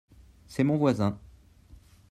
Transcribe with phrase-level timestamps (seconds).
[0.47, 1.19] C'est mon voisin.